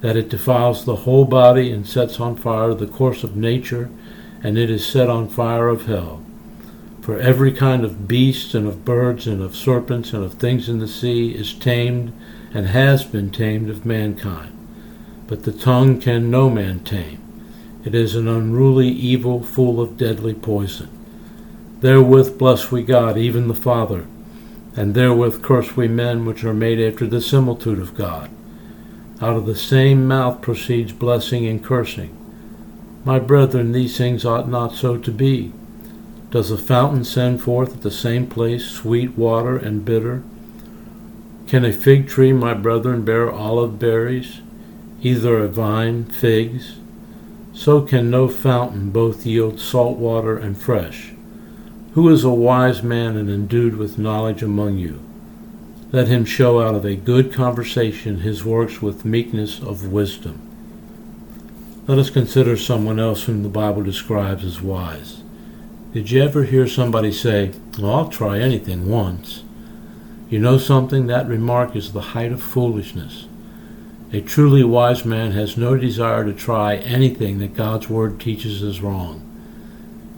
that 0.00 0.16
it 0.16 0.28
defiles 0.28 0.84
the 0.84 0.96
whole 0.96 1.24
body 1.24 1.70
and 1.70 1.86
sets 1.86 2.18
on 2.18 2.36
fire 2.36 2.74
the 2.74 2.86
course 2.86 3.22
of 3.22 3.36
nature, 3.36 3.88
and 4.42 4.58
it 4.58 4.70
is 4.70 4.84
set 4.86 5.08
on 5.08 5.28
fire 5.28 5.68
of 5.68 5.86
hell. 5.86 6.22
For 7.06 7.18
every 7.18 7.52
kind 7.52 7.84
of 7.84 8.06
beast, 8.06 8.54
and 8.54 8.66
of 8.66 8.84
birds, 8.84 9.26
and 9.26 9.40
of 9.40 9.56
serpents, 9.56 10.12
and 10.12 10.22
of 10.22 10.34
things 10.34 10.68
in 10.68 10.80
the 10.80 10.88
sea 10.88 11.30
is 11.34 11.54
tamed, 11.54 12.12
and 12.52 12.66
has 12.66 13.04
been 13.04 13.30
tamed 13.30 13.70
of 13.70 13.86
mankind 13.86 14.56
but 15.26 15.42
the 15.42 15.52
tongue 15.52 16.00
can 16.00 16.30
no 16.30 16.48
man 16.48 16.80
tame. 16.80 17.22
It 17.84 17.94
is 17.94 18.14
an 18.14 18.28
unruly 18.28 18.88
evil 18.88 19.42
full 19.42 19.80
of 19.80 19.96
deadly 19.96 20.34
poison. 20.34 20.88
Therewith 21.80 22.38
bless 22.38 22.70
we 22.70 22.82
God, 22.82 23.18
even 23.18 23.48
the 23.48 23.54
Father, 23.54 24.06
and 24.76 24.94
therewith 24.94 25.42
curse 25.42 25.76
we 25.76 25.88
men 25.88 26.24
which 26.24 26.44
are 26.44 26.54
made 26.54 26.80
after 26.80 27.06
the 27.06 27.20
similitude 27.20 27.78
of 27.78 27.96
God. 27.96 28.30
Out 29.20 29.36
of 29.36 29.46
the 29.46 29.56
same 29.56 30.06
mouth 30.06 30.40
proceeds 30.42 30.92
blessing 30.92 31.46
and 31.46 31.64
cursing. 31.64 32.16
My 33.04 33.18
brethren, 33.18 33.72
these 33.72 33.96
things 33.96 34.24
ought 34.24 34.48
not 34.48 34.74
so 34.74 34.96
to 34.98 35.10
be. 35.10 35.52
Does 36.36 36.50
a 36.50 36.58
fountain 36.58 37.02
send 37.02 37.40
forth 37.40 37.76
at 37.76 37.80
the 37.80 37.90
same 37.90 38.26
place 38.26 38.66
sweet 38.66 39.16
water 39.16 39.56
and 39.56 39.86
bitter? 39.86 40.22
Can 41.46 41.64
a 41.64 41.72
fig 41.72 42.08
tree, 42.08 42.34
my 42.34 42.52
brethren, 42.52 43.06
bear 43.06 43.32
olive 43.32 43.78
berries? 43.78 44.42
either 45.00 45.38
a 45.38 45.48
vine, 45.48 46.04
figs, 46.04 46.76
so 47.54 47.80
can 47.80 48.10
no 48.10 48.28
fountain 48.28 48.90
both 48.90 49.24
yield 49.24 49.58
salt 49.58 49.96
water 49.96 50.36
and 50.36 50.58
fresh. 50.58 51.14
Who 51.94 52.06
is 52.10 52.22
a 52.22 52.28
wise 52.28 52.82
man 52.82 53.16
and 53.16 53.30
endued 53.30 53.76
with 53.76 53.96
knowledge 53.96 54.42
among 54.42 54.76
you? 54.76 55.02
Let 55.90 56.08
him 56.08 56.26
show 56.26 56.60
out 56.60 56.74
of 56.74 56.84
a 56.84 56.96
good 56.96 57.32
conversation 57.32 58.20
his 58.20 58.44
works 58.44 58.82
with 58.82 59.06
meekness 59.06 59.58
of 59.58 59.90
wisdom. 59.90 60.42
Let 61.86 61.98
us 61.98 62.10
consider 62.10 62.58
someone 62.58 63.00
else 63.00 63.22
whom 63.22 63.42
the 63.42 63.48
Bible 63.48 63.82
describes 63.82 64.44
as 64.44 64.60
wise. 64.60 65.22
Did 65.96 66.10
you 66.10 66.22
ever 66.22 66.44
hear 66.44 66.68
somebody 66.68 67.10
say, 67.10 67.52
well, 67.78 67.94
I'll 67.94 68.08
try 68.10 68.38
anything 68.38 68.86
once? 68.86 69.44
You 70.28 70.38
know 70.38 70.58
something? 70.58 71.06
That 71.06 71.26
remark 71.26 71.74
is 71.74 71.94
the 71.94 72.12
height 72.12 72.32
of 72.32 72.42
foolishness. 72.42 73.28
A 74.12 74.20
truly 74.20 74.62
wise 74.62 75.06
man 75.06 75.32
has 75.32 75.56
no 75.56 75.74
desire 75.74 76.22
to 76.26 76.34
try 76.34 76.76
anything 76.76 77.38
that 77.38 77.54
God's 77.54 77.88
word 77.88 78.20
teaches 78.20 78.62
is 78.62 78.82
wrong. 78.82 79.22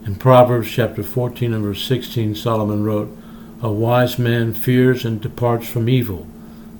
In 0.04 0.16
Proverbs 0.16 0.68
chapter 0.68 1.04
14 1.04 1.54
and 1.54 1.62
verse 1.62 1.84
16, 1.84 2.34
Solomon 2.34 2.82
wrote, 2.82 3.16
A 3.62 3.70
wise 3.70 4.18
man 4.18 4.54
fears 4.54 5.04
and 5.04 5.20
departs 5.20 5.68
from 5.68 5.88
evil, 5.88 6.26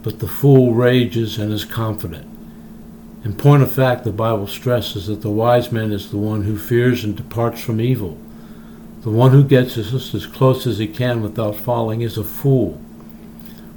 but 0.03 0.19
the 0.19 0.27
fool 0.27 0.75
rages 0.75 1.39
and 1.39 1.53
is 1.53 1.65
confident. 1.65 2.27
In 3.25 3.37
point 3.37 3.63
of 3.63 3.71
fact, 3.71 4.03
the 4.03 4.11
Bible 4.11 4.49
stresses 4.49 5.07
that 5.07 5.23
the 5.23 5.31
wise 5.31 5.71
man 5.71 5.93
is 5.93 6.11
the 6.11 6.19
one 6.19 6.43
who 6.43 6.59
fears 6.59 7.05
and 7.05 7.15
departs 7.17 7.61
from 7.61 7.81
evil. 7.81 8.19
The 9.03 9.11
one 9.11 9.31
who 9.31 9.45
gets 9.45 9.75
just 9.75 10.13
as 10.13 10.27
close 10.27 10.67
as 10.67 10.79
he 10.79 10.89
can 10.89 11.23
without 11.23 11.55
falling 11.55 12.01
is 12.01 12.19
a 12.19 12.25
fool. 12.25 12.81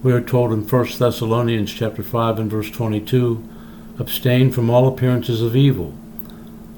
We 0.02 0.14
are 0.14 0.22
told 0.22 0.52
in 0.52 0.68
1 0.68 0.88
Thessalonians 0.98 1.72
chapter 1.72 2.02
5 2.02 2.40
and 2.40 2.50
verse 2.50 2.72
22, 2.72 3.48
abstain 4.00 4.52
from 4.52 4.72
all 4.72 4.88
appearances 4.88 5.44
of 5.44 5.56
evil. 5.56 5.94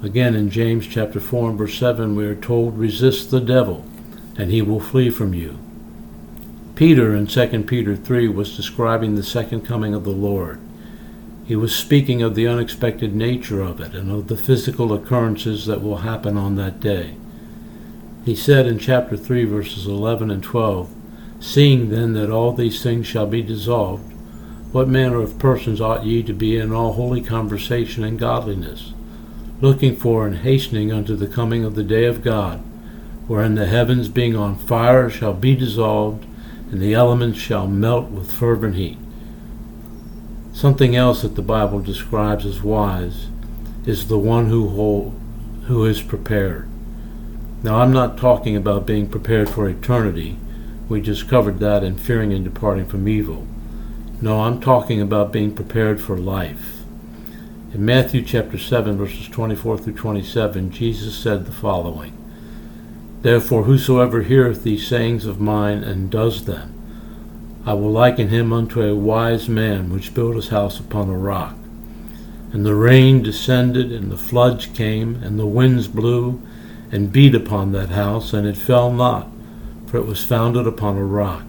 Again 0.03 0.35
in 0.35 0.49
James 0.49 0.85
chapter 0.87 1.21
4 1.21 1.51
and 1.51 1.57
verse 1.57 1.77
7, 1.77 2.17
we 2.17 2.25
are 2.25 2.35
told, 2.35 2.77
resist 2.77 3.31
the 3.31 3.39
devil, 3.39 3.85
and 4.37 4.51
he 4.51 4.61
will 4.61 4.81
flee 4.81 5.09
from 5.09 5.33
you. 5.33 5.57
Peter 6.75 7.15
in 7.15 7.27
2 7.27 7.63
Peter 7.63 7.95
3 7.95 8.27
was 8.27 8.57
describing 8.57 9.15
the 9.15 9.23
second 9.23 9.61
coming 9.61 9.93
of 9.93 10.03
the 10.03 10.09
Lord. 10.09 10.59
He 11.45 11.55
was 11.55 11.73
speaking 11.73 12.21
of 12.21 12.35
the 12.35 12.49
unexpected 12.49 13.15
nature 13.15 13.61
of 13.61 13.79
it 13.79 13.93
and 13.95 14.11
of 14.11 14.27
the 14.27 14.35
physical 14.35 14.91
occurrences 14.91 15.65
that 15.67 15.81
will 15.81 15.99
happen 15.99 16.35
on 16.35 16.55
that 16.57 16.81
day. 16.81 17.15
He 18.25 18.35
said 18.35 18.67
in 18.67 18.79
chapter 18.79 19.17
3, 19.17 19.43
verses 19.43 19.85
11 19.85 20.31
and 20.31 20.41
12, 20.41 20.89
Seeing 21.41 21.89
then 21.89 22.13
that 22.13 22.29
all 22.31 22.53
these 22.53 22.81
things 22.81 23.05
shall 23.05 23.27
be 23.27 23.41
dissolved, 23.41 24.13
what 24.71 24.87
manner 24.87 25.21
of 25.21 25.37
persons 25.37 25.81
ought 25.81 26.05
ye 26.05 26.23
to 26.23 26.33
be 26.33 26.57
in 26.57 26.71
all 26.71 26.93
holy 26.93 27.21
conversation 27.21 28.03
and 28.05 28.17
godliness, 28.17 28.93
looking 29.59 29.95
for 29.95 30.25
and 30.25 30.37
hastening 30.37 30.91
unto 30.91 31.17
the 31.17 31.27
coming 31.27 31.65
of 31.65 31.75
the 31.75 31.83
day 31.83 32.05
of 32.05 32.23
God, 32.23 32.59
wherein 33.27 33.55
the 33.55 33.65
heavens 33.65 34.07
being 34.07 34.37
on 34.37 34.55
fire 34.55 35.09
shall 35.09 35.33
be 35.33 35.53
dissolved, 35.53 36.25
and 36.71 36.81
the 36.81 36.93
elements 36.93 37.39
shall 37.39 37.67
melt 37.67 38.09
with 38.09 38.31
fervent 38.31 38.75
heat. 38.75 38.97
Something 40.53 40.95
else 40.95 41.23
that 41.23 41.35
the 41.35 41.41
Bible 41.41 41.81
describes 41.81 42.45
as 42.45 42.63
wise 42.63 43.27
is 43.85 44.07
the 44.07 44.17
one 44.17 44.47
who 44.47 44.69
hold, 44.69 45.19
who 45.65 45.85
is 45.85 46.01
prepared. 46.01 46.69
Now 47.63 47.79
I'm 47.79 47.93
not 47.93 48.17
talking 48.17 48.55
about 48.55 48.85
being 48.85 49.07
prepared 49.07 49.49
for 49.49 49.67
eternity 49.67 50.37
we 50.89 51.01
just 51.01 51.29
covered 51.29 51.59
that 51.59 51.83
in 51.83 51.97
fearing 51.97 52.33
and 52.33 52.43
departing 52.43 52.85
from 52.85 53.07
evil. 53.07 53.47
No, 54.21 54.41
I'm 54.41 54.59
talking 54.59 55.01
about 55.01 55.31
being 55.31 55.55
prepared 55.55 56.01
for 56.01 56.17
life. 56.17 56.83
In 57.73 57.85
Matthew 57.85 58.21
chapter 58.21 58.57
7, 58.57 58.97
verses 58.97 59.27
24 59.29 59.79
through 59.79 59.95
27, 59.95 60.71
Jesus 60.71 61.17
said 61.17 61.45
the 61.45 61.51
following 61.51 62.15
Therefore, 63.21 63.63
whosoever 63.63 64.21
heareth 64.21 64.63
these 64.63 64.85
sayings 64.85 65.25
of 65.25 65.39
mine 65.39 65.83
and 65.83 66.11
does 66.11 66.45
them, 66.45 66.73
I 67.65 67.73
will 67.73 67.91
liken 67.91 68.27
him 68.27 68.51
unto 68.51 68.81
a 68.81 68.95
wise 68.95 69.47
man 69.47 69.89
which 69.89 70.13
built 70.13 70.35
his 70.35 70.49
house 70.49 70.79
upon 70.79 71.09
a 71.09 71.17
rock. 71.17 71.55
And 72.51 72.65
the 72.65 72.75
rain 72.75 73.23
descended, 73.23 73.91
and 73.91 74.11
the 74.11 74.17
floods 74.17 74.65
came, 74.67 75.15
and 75.23 75.39
the 75.39 75.47
winds 75.47 75.87
blew, 75.87 76.41
and 76.93 77.11
beat 77.11 77.35
upon 77.35 77.73
that 77.73 77.89
house, 77.89 78.31
and 78.31 78.47
it 78.47 78.55
fell 78.55 78.89
not 78.93 79.27
for 79.93 79.99
it 79.99 80.07
was 80.07 80.25
founded 80.25 80.65
upon 80.65 80.97
a 80.97 81.03
rock. 81.03 81.43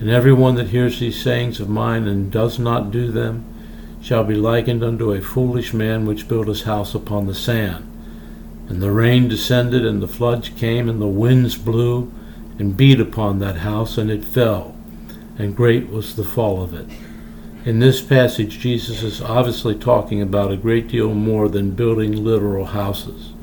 And 0.00 0.08
every 0.08 0.32
one 0.32 0.54
that 0.54 0.68
hears 0.68 0.98
these 0.98 1.22
sayings 1.22 1.60
of 1.60 1.68
mine 1.68 2.06
and 2.06 2.32
does 2.32 2.58
not 2.58 2.90
do 2.90 3.12
them 3.12 3.44
shall 4.00 4.24
be 4.24 4.34
likened 4.34 4.82
unto 4.82 5.12
a 5.12 5.20
foolish 5.20 5.74
man 5.74 6.06
which 6.06 6.26
built 6.26 6.48
his 6.48 6.62
house 6.62 6.94
upon 6.94 7.26
the 7.26 7.34
sand. 7.34 7.86
And 8.70 8.82
the 8.82 8.92
rain 8.92 9.28
descended, 9.28 9.84
and 9.84 10.02
the 10.02 10.08
floods 10.08 10.48
came, 10.48 10.88
and 10.88 11.02
the 11.02 11.06
winds 11.06 11.58
blew, 11.58 12.10
and 12.58 12.78
beat 12.78 12.98
upon 12.98 13.40
that 13.40 13.56
house, 13.56 13.98
and 13.98 14.10
it 14.10 14.24
fell, 14.24 14.74
and 15.38 15.54
great 15.54 15.90
was 15.90 16.16
the 16.16 16.24
fall 16.24 16.62
of 16.62 16.72
it. 16.72 16.86
In 17.66 17.78
this 17.78 18.00
passage, 18.00 18.58
Jesus 18.58 19.02
is 19.02 19.20
obviously 19.20 19.74
talking 19.74 20.22
about 20.22 20.50
a 20.50 20.56
great 20.56 20.88
deal 20.88 21.12
more 21.12 21.50
than 21.50 21.72
building 21.72 22.24
literal 22.24 22.64
houses. 22.64 23.33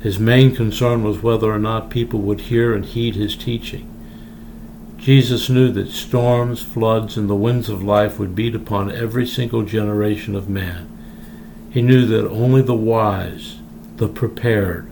His 0.00 0.18
main 0.18 0.54
concern 0.54 1.02
was 1.02 1.22
whether 1.22 1.50
or 1.50 1.58
not 1.58 1.90
people 1.90 2.20
would 2.20 2.42
hear 2.42 2.74
and 2.74 2.84
heed 2.84 3.14
his 3.14 3.36
teaching. 3.36 3.92
Jesus 4.98 5.48
knew 5.48 5.70
that 5.72 5.90
storms, 5.90 6.62
floods, 6.62 7.16
and 7.16 7.30
the 7.30 7.34
winds 7.34 7.68
of 7.68 7.82
life 7.82 8.18
would 8.18 8.34
beat 8.34 8.54
upon 8.54 8.90
every 8.90 9.26
single 9.26 9.62
generation 9.62 10.34
of 10.34 10.48
man. 10.48 10.88
He 11.70 11.82
knew 11.82 12.06
that 12.06 12.28
only 12.28 12.62
the 12.62 12.74
wise, 12.74 13.58
the 13.96 14.08
prepared, 14.08 14.90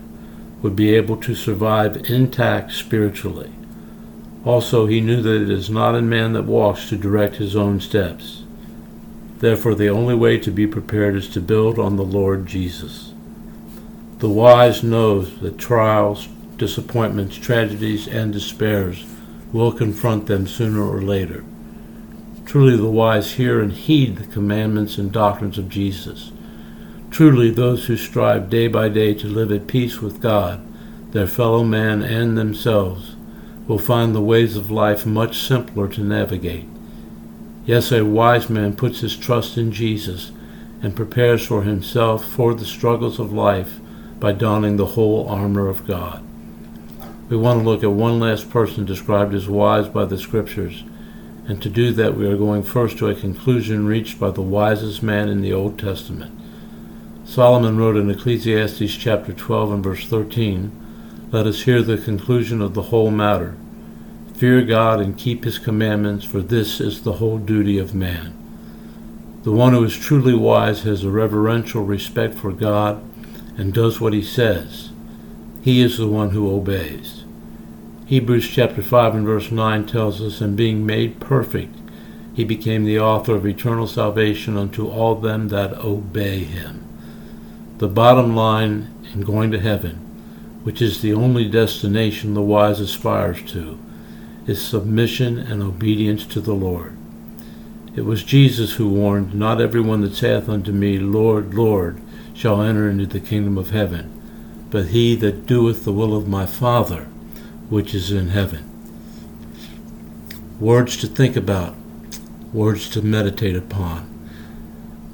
would 0.63 0.77
be 0.77 0.95
able 0.95 1.17
to 1.19 1.35
survive 1.35 2.09
intact 2.11 2.73
spiritually. 2.73 3.53
Also, 4.45 4.87
he 4.87 5.01
knew 5.01 5.23
that 5.23 5.43
it 5.43 5.51
is 5.51 5.71
not 5.71 5.95
in 5.95 6.09
man 6.09 6.35
that 6.35 6.45
walks 6.45 6.89
to 6.91 6.97
direct 6.97 7.37
his 7.37 7.57
own 7.57 7.81
steps. 7.81 8.43
Therefore, 9.39 9.75
the 9.75 9.89
only 9.89 10.15
way 10.15 10.39
to 10.39 10.51
be 10.51 10.67
prepared 10.67 11.17
is 11.17 11.29
to 11.31 11.41
build 11.41 11.79
on 11.79 11.97
the 11.97 12.05
Lord 12.05 12.47
Jesus. 12.47 13.14
The 14.25 14.31
wise 14.31 14.83
knows 14.83 15.39
that 15.41 15.59
trials, 15.59 16.29
disappointments, 16.57 17.37
tragedies, 17.37 18.09
and 18.09 18.33
despairs 18.33 19.05
will 19.53 19.71
confront 19.71 20.29
them 20.29 20.47
sooner 20.47 20.83
or 20.83 21.03
later. 21.03 21.45
Truly, 22.47 22.79
the 22.79 22.89
wise 22.89 23.33
hear 23.33 23.61
and 23.61 23.71
heed 23.71 24.17
the 24.17 24.27
commandments 24.27 24.97
and 24.97 25.13
doctrines 25.13 25.59
of 25.59 25.69
Jesus. 25.69 26.33
Truly, 27.11 27.51
those 27.51 27.85
who 27.85 27.99
strive 27.99 28.49
day 28.49 28.67
by 28.67 28.89
day 28.89 29.13
to 29.13 29.29
live 29.29 29.53
at 29.53 29.67
peace 29.67 30.01
with 30.01 30.23
God, 30.23 30.67
their 31.13 31.27
fellow 31.27 31.63
man, 31.63 32.03
and 32.03 32.39
themselves 32.39 33.17
will 33.69 33.79
find 33.79 34.15
the 34.15 34.23
ways 34.23 34.57
of 34.57 34.71
life 34.71 35.05
much 35.05 35.37
simpler 35.37 35.87
to 35.89 36.01
navigate. 36.01 36.65
Yes, 37.67 37.93
a 37.93 38.07
wise 38.07 38.49
man 38.49 38.75
puts 38.75 39.01
his 39.01 39.19
trust 39.19 39.59
in 39.59 39.71
Jesus 39.71 40.33
and 40.81 40.97
prepares 40.97 41.47
for 41.47 41.65
himself 41.65 42.25
for 42.25 42.55
the 42.55 42.65
struggles 42.65 43.19
of 43.21 43.31
life 43.31 43.81
by 44.21 44.33
donning 44.33 44.77
the 44.77 44.87
whole 44.87 45.29
armor 45.29 45.69
of 45.69 45.87
God. 45.87 46.25
We 47.29 47.37
want 47.37 47.63
to 47.63 47.69
look 47.69 47.83
at 47.83 47.91
one 47.91 48.21
last 48.21 48.51
person 48.51 48.85
described 48.85 49.35
as 49.35 49.49
wise 49.49 49.89
by 49.89 50.05
the 50.05 50.19
Scriptures, 50.19 50.85
and 51.49 51.61
to 51.63 51.69
do 51.69 51.93
that 51.93 52.17
we 52.17 52.27
are 52.27 52.37
going 52.37 52.63
first 52.63 52.99
to 52.99 53.09
a 53.09 53.15
conclusion 53.15 53.87
reached 53.87 54.21
by 54.21 54.31
the 54.31 54.43
wisest 54.43 55.03
man 55.03 55.29
in 55.29 55.41
the 55.41 55.53
Old 55.53 55.79
Testament. 55.79 56.39
Solomon 57.25 57.79
wrote 57.79 57.97
in 57.97 58.11
Ecclesiastes 58.11 58.97
chapter 58.97 59.33
12 59.33 59.73
and 59.73 59.85
verse 59.85 60.07
13, 60.07 61.29
Let 61.33 61.47
us 61.47 61.63
hear 61.63 61.83
the 61.83 61.97
conclusion 61.97 62.61
of 62.61 62.75
the 62.75 62.83
whole 62.83 63.11
matter. 63.11 63.57
Fear 64.35 64.63
God 64.63 65.01
and 65.01 65.17
keep 65.17 65.45
his 65.45 65.59
commandments, 65.59 66.25
for 66.25 66.41
this 66.41 66.81
is 66.81 67.03
the 67.03 67.15
whole 67.15 67.39
duty 67.39 67.79
of 67.79 67.95
man. 67.95 68.37
The 69.45 69.53
one 69.53 69.73
who 69.73 69.85
is 69.85 69.97
truly 69.97 70.35
wise 70.35 70.83
has 70.83 71.05
a 71.05 71.11
reverential 71.11 71.85
respect 71.85 72.35
for 72.35 72.53
God 72.53 73.03
and 73.57 73.73
does 73.73 74.01
what 74.01 74.13
he 74.13 74.23
says. 74.23 74.91
He 75.63 75.81
is 75.81 75.99
the 75.99 76.09
one 76.09 76.31
who 76.31 76.55
obeys. 76.55 77.25
Hebrews 78.07 78.49
chapter 78.49 78.83
5 78.83 79.15
and 79.15 79.27
verse 79.27 79.51
9 79.51 79.87
tells 79.87 80.21
us, 80.21 80.41
And 80.41 80.57
being 80.57 80.85
made 80.85 81.21
perfect, 81.21 81.75
he 82.35 82.45
became 82.45 82.85
the 82.85 83.01
author 83.01 83.35
of 83.35 83.47
eternal 83.47 83.87
salvation 83.87 84.57
unto 84.57 84.89
all 84.89 85.15
them 85.15 85.49
that 85.49 85.73
obey 85.79 86.41
him. 86.41 86.81
The 87.79 87.89
bottom 87.89 88.37
line 88.37 88.93
in 89.15 89.23
going 89.23 89.51
to 89.53 89.61
heaven, 89.61 89.97
which 90.65 90.83
is 90.83 91.01
the 91.01 91.15
only 91.15 91.49
destination 91.49 92.35
the 92.35 92.43
wise 92.43 92.81
aspires 92.81 93.41
to, 93.53 93.79
is 94.47 94.61
submission 94.61 95.39
and 95.39 95.63
obedience 95.63 96.27
to 96.27 96.41
the 96.41 96.55
Lord. 96.55 96.97
It 97.97 98.05
was 98.05 98.25
Jesus 98.25 98.75
who 98.75 98.89
warned, 98.89 99.35
Not 99.35 99.61
everyone 99.61 100.01
that 100.01 100.15
saith 100.15 100.49
unto 100.49 100.73
me, 100.73 100.99
Lord, 100.99 101.55
Lord, 101.55 102.01
shall 102.35 102.61
enter 102.61 102.91
into 102.91 103.07
the 103.07 103.21
kingdom 103.21 103.57
of 103.57 103.71
heaven, 103.71 104.11
but 104.71 104.89
he 104.89 105.15
that 105.17 105.47
doeth 105.47 105.85
the 105.85 105.93
will 105.93 106.17
of 106.17 106.29
my 106.29 106.45
Father, 106.45 107.05
which 107.71 107.95
is 107.95 108.11
in 108.11 108.29
heaven. 108.29 108.71
Words 110.61 110.97
to 110.99 111.07
think 111.07 111.37
about, 111.37 111.75
words 112.53 112.89
to 112.91 113.03
meditate 113.03 113.57
upon. 113.57 114.11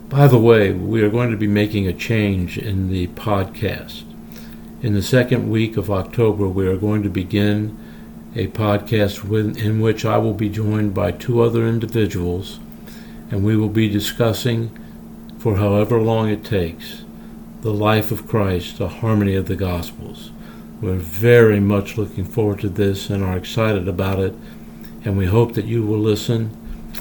By 0.09 0.27
the 0.27 0.39
way, 0.39 0.73
we 0.73 1.03
are 1.03 1.09
going 1.09 1.31
to 1.31 1.37
be 1.37 1.47
making 1.47 1.87
a 1.87 1.93
change 1.93 2.59
in 2.59 2.89
the 2.89 3.07
podcast. 3.09 4.03
In 4.83 4.95
the 4.95 5.03
second 5.03 5.51
week 5.51 5.77
of 5.77 5.91
October, 5.91 6.49
we 6.49 6.67
are 6.67 6.77
going 6.77 7.03
to 7.03 7.11
begin 7.11 7.79
a 8.35 8.47
podcast 8.49 9.25
in 9.57 9.81
which 9.81 10.05
I 10.05 10.19
will 10.19 10.35
be 10.35 10.49
joined 10.49 10.95
by 10.95 11.13
two 11.13 11.43
other 11.43 11.67
individuals, 11.67 12.59
and 13.31 13.45
we 13.45 13.57
will 13.57 13.69
be 13.69 13.89
discussing, 13.89 14.71
for 15.39 15.57
however 15.57 16.01
long 16.01 16.29
it 16.29 16.45
takes, 16.45 17.05
the 17.63 17.73
life 17.73 18.11
of 18.11 18.27
Christ, 18.27 18.79
the 18.79 18.89
harmony 18.89 19.35
of 19.35 19.47
the 19.47 19.57
Gospels. 19.57 20.31
We're 20.81 20.97
very 20.97 21.61
much 21.61 21.99
looking 21.99 22.25
forward 22.25 22.61
to 22.61 22.69
this 22.69 23.11
and 23.11 23.23
are 23.23 23.37
excited 23.37 23.87
about 23.87 24.19
it, 24.19 24.35
and 25.05 25.19
we 25.19 25.27
hope 25.27 25.55
that 25.55 25.67
you 25.67 25.83
will 25.83 25.99
listen 25.99 26.57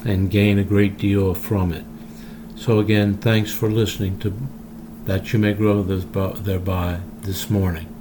and 0.06 0.30
gain 0.30 0.60
a 0.60 0.64
great 0.64 0.98
deal 0.98 1.34
from 1.34 1.72
it. 1.72 1.86
So 2.56 2.80
again, 2.80 3.18
thanks 3.18 3.54
for 3.54 3.72
listening 3.72 4.20
to 4.20 4.34
That 5.06 5.32
You 5.32 5.40
May 5.40 5.54
Grow 5.54 5.82
Thereby 5.82 7.00
this 7.22 7.50
morning. 7.50 7.99